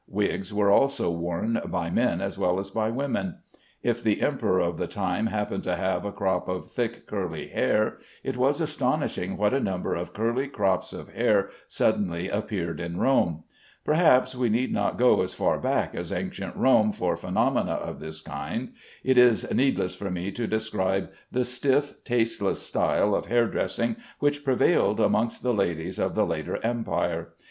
Wigs 0.09 0.51
were 0.51 0.71
also 0.71 1.11
worn, 1.11 1.61
by 1.67 1.91
men 1.91 2.21
as 2.21 2.35
well 2.35 2.57
as 2.57 2.71
by 2.71 2.89
women. 2.89 3.35
If 3.83 4.01
the 4.01 4.23
emperor 4.23 4.59
of 4.59 4.77
the 4.77 4.87
time 4.87 5.27
happened 5.27 5.63
to 5.65 5.75
have 5.75 6.05
a 6.05 6.11
crop 6.11 6.49
of 6.49 6.71
thick 6.71 7.05
curly 7.05 7.49
hair, 7.49 7.99
it 8.23 8.35
was 8.35 8.59
astonishing 8.59 9.37
what 9.37 9.53
a 9.53 9.59
number 9.59 9.93
of 9.93 10.11
curly 10.15 10.47
crops 10.47 10.91
of 10.91 11.09
hair 11.09 11.51
suddenly 11.67 12.29
appeared 12.29 12.79
in 12.79 12.97
Rome. 12.97 13.43
Perhaps 13.85 14.33
we 14.33 14.49
need 14.49 14.73
not 14.73 14.97
go 14.97 15.21
as 15.21 15.35
far 15.35 15.59
back 15.59 15.93
as 15.93 16.11
ancient 16.11 16.55
Rome 16.55 16.91
for 16.91 17.15
phenomena 17.15 17.73
of 17.73 17.99
this 17.99 18.21
kind. 18.21 18.73
It 19.03 19.19
is 19.19 19.47
needless 19.53 19.93
for 19.93 20.09
me 20.09 20.31
to 20.31 20.47
describe 20.47 21.11
the 21.31 21.43
stiff, 21.43 22.03
tasteless 22.03 22.59
style 22.59 23.13
of 23.13 23.27
hair 23.27 23.45
dressing 23.45 23.97
which 24.17 24.43
prevailed 24.43 24.99
amongst 24.99 25.43
the 25.43 25.53
ladies 25.53 25.99
of 25.99 26.15
the 26.15 26.25
later 26.25 26.57
Empire. 26.63 27.33